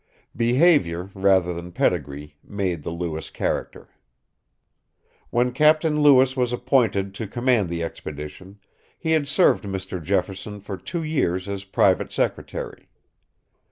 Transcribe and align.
Behavior, 0.35 1.11
rather 1.13 1.53
than 1.53 1.71
pedigree, 1.71 2.35
made 2.43 2.81
the 2.81 2.89
Lewis 2.89 3.29
character. 3.29 3.89
When 5.29 5.51
Captain 5.51 5.99
Lewis 6.01 6.35
was 6.35 6.51
appointed 6.51 7.13
to 7.13 7.27
command 7.27 7.69
the 7.69 7.83
expedition, 7.83 8.57
he 8.97 9.11
had 9.11 9.27
served 9.27 9.63
Mr. 9.65 10.01
Jefferson 10.01 10.59
for 10.59 10.75
two 10.75 11.03
years 11.03 11.47
as 11.47 11.65
private 11.65 12.11
secretary. 12.11 12.89